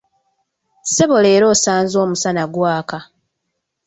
Ssebo 0.83 1.15
leero 1.23 1.45
osanze 1.53 1.95
omusana 2.05 2.43
gwaka. 2.53 2.99